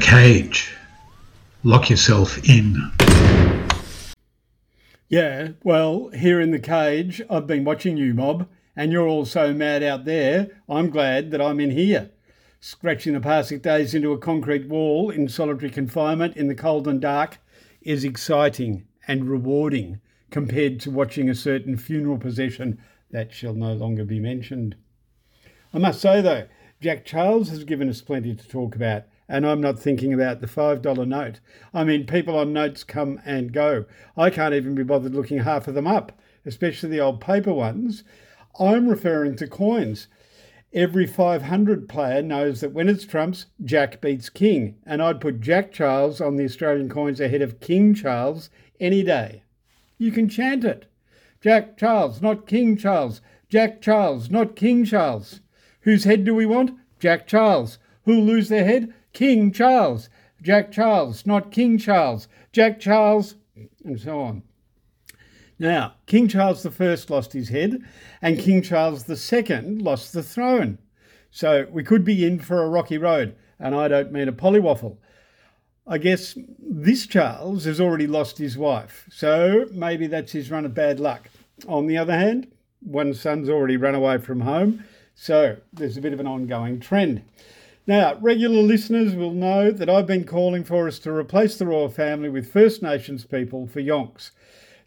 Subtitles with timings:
[0.00, 0.72] cage.
[1.62, 2.90] Lock yourself in.
[5.08, 9.52] Yeah, well, here in the cage, I've been watching you, Mob, and you're all so
[9.52, 10.48] mad out there.
[10.68, 12.10] I'm glad that I'm in here,
[12.60, 17.00] scratching the passing days into a concrete wall in solitary confinement in the cold and
[17.00, 17.38] dark
[17.82, 24.04] is exciting and rewarding compared to watching a certain funeral procession that shall no longer
[24.04, 24.74] be mentioned.
[25.72, 26.48] I must say, though,
[26.80, 30.46] Jack Charles has given us plenty to talk about, and I'm not thinking about the
[30.46, 31.40] $5 note.
[31.74, 33.84] I mean, people on notes come and go.
[34.16, 36.12] I can't even be bothered looking half of them up,
[36.44, 38.04] especially the old paper ones.
[38.58, 40.08] I'm referring to coins.
[40.72, 45.72] Every 500 player knows that when it's trumps, Jack beats King, and I'd put Jack
[45.72, 49.42] Charles on the Australian coins ahead of King Charles any day.
[49.98, 50.86] You can chant it.
[51.40, 53.20] Jack Charles, not King Charles.
[53.48, 55.40] Jack Charles, not King Charles.
[55.80, 56.72] Whose head do we want?
[56.98, 57.78] Jack Charles.
[58.04, 58.92] Who'll lose their head?
[59.16, 60.10] King Charles.
[60.42, 62.28] Jack Charles, not King Charles.
[62.52, 63.36] Jack Charles,
[63.82, 64.42] and so on.
[65.58, 67.80] Now, King Charles I lost his head,
[68.20, 70.76] and King Charles II lost the throne.
[71.30, 74.60] So we could be in for a rocky road, and I don't mean a Polly
[74.60, 74.98] Waffle.
[75.86, 80.74] I guess this Charles has already lost his wife, so maybe that's his run of
[80.74, 81.30] bad luck.
[81.66, 82.48] On the other hand,
[82.80, 87.22] one son's already run away from home, so there's a bit of an ongoing trend.
[87.88, 91.88] Now, regular listeners will know that I've been calling for us to replace the royal
[91.88, 94.32] family with First Nations people for yonks.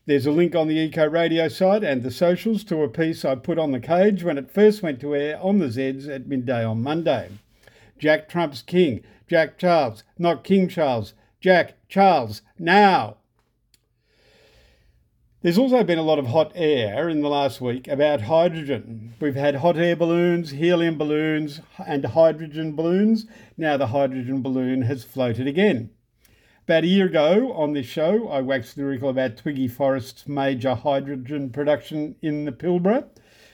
[0.05, 3.35] There's a link on the Eco Radio site and the socials to a piece I
[3.35, 6.61] put on the cage when it first went to air on the Zeds at midday
[6.65, 7.29] on Monday.
[7.97, 13.18] Jack Trump's king, Jack Charles, not King Charles, Jack Charles, now.
[15.41, 19.13] There's also been a lot of hot air in the last week about hydrogen.
[19.21, 23.25] We've had hot air balloons, helium balloons, and hydrogen balloons.
[23.55, 25.91] Now the hydrogen balloon has floated again.
[26.65, 31.51] About a year ago on this show, I waxed lyrical about Twiggy Forrest's major hydrogen
[31.51, 33.05] production in the Pilbara.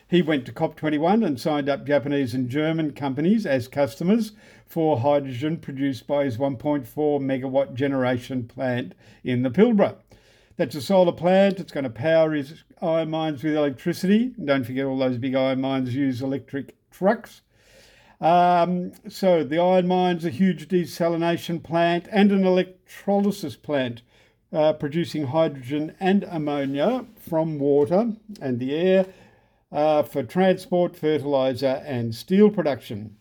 [0.07, 4.31] He went to COP21 and signed up Japanese and German companies as customers
[4.66, 6.88] for hydrogen produced by his 1.4
[7.22, 9.97] megawatt generation plant in the Pilbara.
[10.58, 11.60] That's a solar plant.
[11.60, 14.34] It's going to power his iron mines with electricity.
[14.44, 17.42] don't forget, all those big iron mines use electric trucks.
[18.22, 24.02] Um, so the iron mines, a huge desalination plant, and an electrolysis plant
[24.54, 29.08] uh, producing hydrogen and ammonia from water and the air
[29.72, 33.18] uh, for transport, fertilizer, and steel production.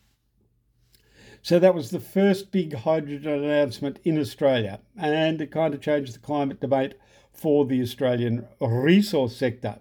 [1.44, 6.14] So that was the first big hydrogen announcement in Australia, and it kind of changed
[6.14, 6.94] the climate debate
[7.34, 9.78] for the Australian resource sector.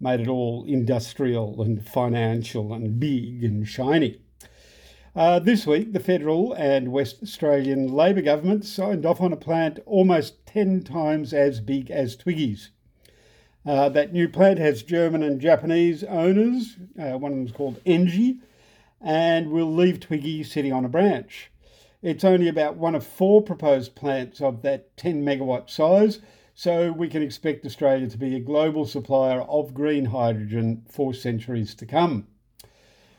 [0.00, 4.22] Made it all industrial and financial and big and shiny.
[5.14, 9.78] Uh, this week, the federal and West Australian Labor government signed off on a plant
[9.86, 12.70] almost 10 times as big as Twiggy's.
[13.64, 16.76] Uh, that new plant has German and Japanese owners.
[17.00, 18.40] Uh, one of them is called Engie,
[19.02, 21.50] and we'll leave Twiggy sitting on a branch.
[22.02, 26.20] It's only about one of four proposed plants of that 10 megawatt size,
[26.54, 31.74] so we can expect Australia to be a global supplier of green hydrogen for centuries
[31.76, 32.26] to come.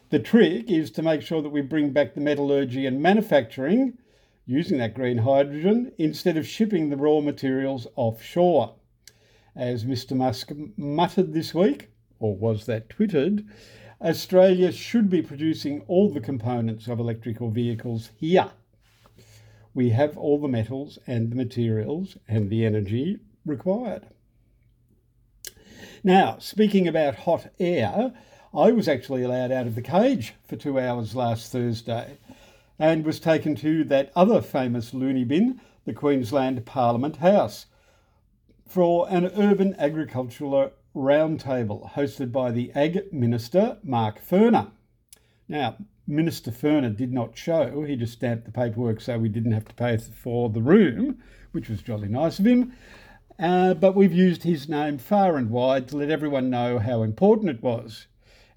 [0.10, 3.98] The trick is to make sure that we bring back the metallurgy and manufacturing
[4.46, 8.76] using that green hydrogen instead of shipping the raw materials offshore.
[9.56, 10.16] As Mr.
[10.16, 11.90] Musk muttered this week,
[12.20, 13.46] or was that twittered,
[14.04, 18.52] Australia should be producing all the components of electrical vehicles here
[19.74, 24.08] we have all the metals and the materials and the energy required.
[26.04, 28.14] Now, speaking about hot air,
[28.54, 32.18] I was actually allowed out of the cage for two hours last Thursday
[32.78, 37.66] and was taken to that other famous loony bin, the Queensland Parliament House,
[38.68, 44.72] for an urban agricultural roundtable hosted by the Ag Minister, Mark Furner.
[45.48, 47.84] Now, Minister Furner did not show.
[47.84, 51.20] He just stamped the paperwork so we didn't have to pay for the room,
[51.52, 52.74] which was jolly nice of him.
[53.40, 57.50] Uh, but we've used his name far and wide to let everyone know how important
[57.50, 58.08] it was.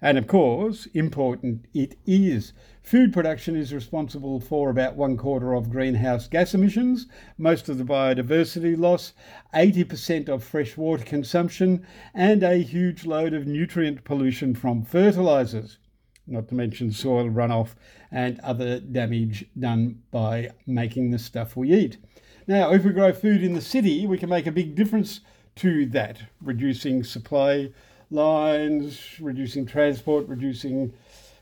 [0.01, 2.53] And of course, important it is.
[2.83, 7.07] Food production is responsible for about one quarter of greenhouse gas emissions,
[7.37, 9.13] most of the biodiversity loss,
[9.53, 15.79] 80% of fresh water consumption, and a huge load of nutrient pollution from fertilisers
[16.27, 17.69] not to mention soil runoff
[18.11, 21.97] and other damage done by making the stuff we eat.
[22.45, 25.21] Now, if we grow food in the city, we can make a big difference
[25.57, 27.69] to that, reducing supply
[28.09, 30.93] lines, reducing transport, reducing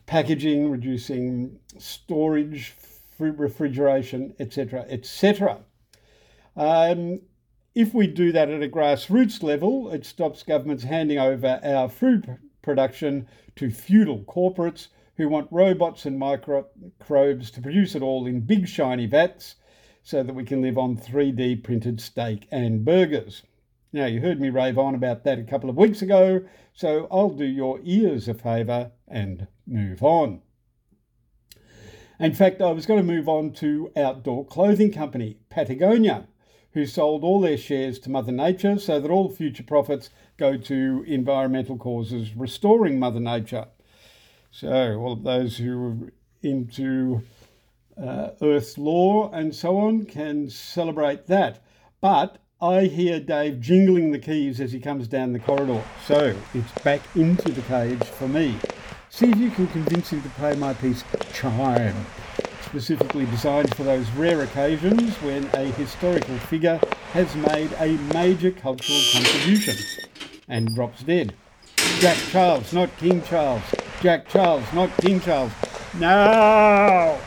[0.06, 2.75] packaging, reducing storage
[3.19, 5.59] refrigeration, etc., etc.
[6.56, 7.21] Um,
[7.73, 12.38] if we do that at a grassroots level, it stops governments handing over our food
[12.62, 18.67] production to feudal corporates who want robots and microbes to produce it all in big
[18.67, 19.56] shiny vats
[20.03, 23.44] so that we can live on 3D printed steak and burgers.
[23.95, 26.42] Now, you heard me rave on about that a couple of weeks ago,
[26.74, 30.42] so I'll do your ears a favour and move on.
[32.19, 36.27] In fact, I was going to move on to outdoor clothing company Patagonia,
[36.74, 41.06] who sold all their shares to Mother Nature so that all future profits go to
[41.07, 43.68] environmental causes restoring Mother Nature.
[44.51, 46.13] So, all of those who are
[46.44, 47.21] into
[47.98, 51.63] uh, Earth's law and so on can celebrate that.
[52.01, 55.83] But I hear Dave jingling the keys as he comes down the corridor.
[56.05, 58.55] So it's back into the cage for me.
[59.09, 61.03] See if you can convince him to play my piece
[61.33, 62.05] Chime,
[62.61, 66.79] specifically designed for those rare occasions when a historical figure
[67.11, 69.75] has made a major cultural contribution
[70.47, 71.33] and drops dead.
[71.99, 73.63] Jack Charles, not King Charles.
[74.01, 75.51] Jack Charles, not King Charles.
[75.99, 77.19] No!